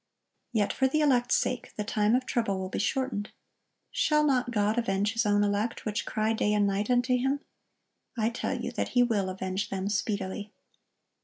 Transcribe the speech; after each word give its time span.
Yet 0.51 0.73
for 0.73 0.87
the 0.87 1.01
elect's 1.01 1.35
sake, 1.35 1.75
the 1.75 1.83
time 1.83 2.15
of 2.15 2.25
trouble 2.25 2.57
will 2.57 2.69
be 2.69 2.79
shortened. 2.79 3.29
"Shall 3.91 4.23
not 4.23 4.49
God 4.49 4.79
avenge 4.79 5.13
His 5.13 5.27
own 5.27 5.43
elect, 5.43 5.85
which 5.85 6.07
cry 6.07 6.33
day 6.33 6.53
and 6.55 6.65
night 6.65 6.89
unto 6.89 7.15
Him?... 7.15 7.41
I 8.17 8.31
tell 8.31 8.59
you 8.59 8.71
that 8.71 8.89
He 8.97 9.03
will 9.03 9.29
avenge 9.29 9.69
them 9.69 9.89
speedily." 9.89 10.51